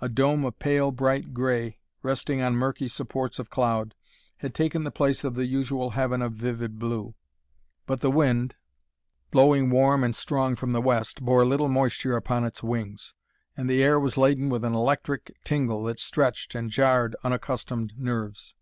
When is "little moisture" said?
11.44-12.16